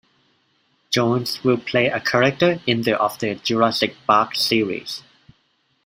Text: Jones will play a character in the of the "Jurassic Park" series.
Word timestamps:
Jones 0.89 1.43
will 1.43 1.59
play 1.59 1.85
a 1.85 1.99
character 1.99 2.59
in 2.65 2.81
the 2.81 2.97
of 2.99 3.19
the 3.19 3.35
"Jurassic 3.35 3.93
Park" 4.07 4.33
series. 4.35 5.03